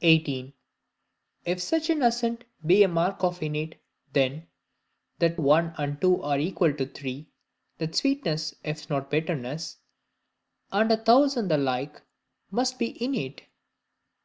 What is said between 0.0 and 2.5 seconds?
18. If such an Assent